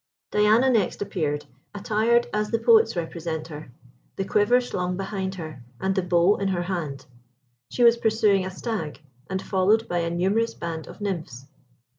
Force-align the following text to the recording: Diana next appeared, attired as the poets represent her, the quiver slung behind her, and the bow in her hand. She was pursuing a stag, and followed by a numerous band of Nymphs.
Diana 0.31 0.71
next 0.71 1.03
appeared, 1.03 1.45
attired 1.75 2.25
as 2.33 2.49
the 2.49 2.57
poets 2.57 2.95
represent 2.95 3.49
her, 3.49 3.71
the 4.15 4.25
quiver 4.25 4.59
slung 4.59 4.97
behind 4.97 5.35
her, 5.35 5.63
and 5.79 5.93
the 5.93 6.01
bow 6.01 6.37
in 6.37 6.47
her 6.47 6.63
hand. 6.63 7.05
She 7.69 7.83
was 7.83 7.97
pursuing 7.97 8.43
a 8.43 8.49
stag, 8.49 8.99
and 9.29 9.39
followed 9.39 9.87
by 9.87 9.99
a 9.99 10.09
numerous 10.09 10.55
band 10.55 10.87
of 10.87 11.01
Nymphs. 11.01 11.45